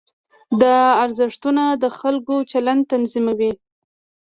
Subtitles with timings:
[0.61, 3.51] دا ارزښتونه د خلکو چلند تنظیموي.